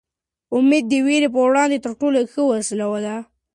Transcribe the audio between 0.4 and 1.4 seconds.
امېد د وېرې په